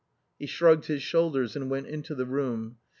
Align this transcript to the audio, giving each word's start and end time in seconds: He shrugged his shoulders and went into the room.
He 0.39 0.47
shrugged 0.47 0.85
his 0.85 1.03
shoulders 1.03 1.55
and 1.55 1.69
went 1.69 1.85
into 1.85 2.15
the 2.15 2.25
room. 2.25 2.77